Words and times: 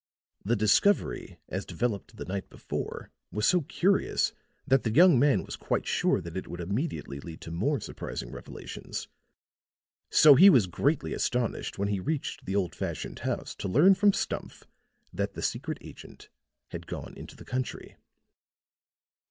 The 0.43 0.55
discovery, 0.55 1.37
as 1.47 1.63
developed 1.63 2.15
the 2.17 2.25
night 2.25 2.49
before, 2.49 3.11
was 3.31 3.45
so 3.45 3.61
curious 3.61 4.33
that 4.65 4.81
the 4.81 4.89
young 4.89 5.19
man 5.19 5.43
was 5.43 5.55
quite 5.55 5.85
sure 5.85 6.19
that 6.21 6.35
it 6.35 6.47
would 6.47 6.59
immediately 6.59 7.19
lead 7.19 7.39
to 7.41 7.51
more 7.51 7.79
surprising 7.79 8.31
revelations. 8.31 9.07
So 10.09 10.33
he 10.33 10.49
was 10.49 10.65
greatly 10.65 11.13
astonished 11.13 11.77
when 11.77 11.89
he 11.89 11.99
reached 11.99 12.45
the 12.47 12.55
old 12.55 12.73
fashioned 12.73 13.19
house 13.19 13.53
to 13.57 13.67
learn 13.67 13.93
from 13.93 14.11
Stumph 14.11 14.63
that 15.13 15.35
the 15.35 15.43
secret 15.43 15.77
agent 15.81 16.29
had 16.69 16.87
gone 16.87 17.13
into 17.15 17.35
the 17.35 17.45
country. 17.45 17.95